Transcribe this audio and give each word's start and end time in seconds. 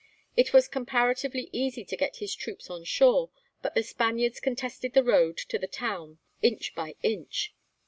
It 0.35 0.51
was 0.51 0.67
comparatively 0.67 1.47
easy 1.53 1.85
to 1.85 1.95
get 1.95 2.15
his 2.15 2.33
troops 2.33 2.71
on 2.71 2.85
shore, 2.85 3.29
but 3.61 3.75
the 3.75 3.83
Spaniards 3.83 4.39
contested 4.39 4.93
the 4.93 5.03
road 5.03 5.37
to 5.37 5.59
the 5.59 5.67
town 5.67 6.17
inch 6.41 6.73
by 6.73 6.95
inch. 7.03 7.53